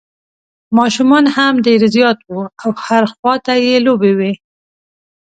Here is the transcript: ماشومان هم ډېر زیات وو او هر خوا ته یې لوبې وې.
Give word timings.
ماشومان 0.77 1.23
هم 1.35 1.53
ډېر 1.65 1.81
زیات 1.95 2.19
وو 2.31 2.43
او 2.63 2.69
هر 2.85 3.03
خوا 3.13 3.35
ته 3.45 3.53
یې 3.65 3.75
لوبې 3.85 4.11
وې. 4.17 4.31